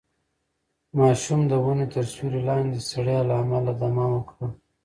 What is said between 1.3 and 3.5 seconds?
د ونې تر سیوري لاندې د ستړیا له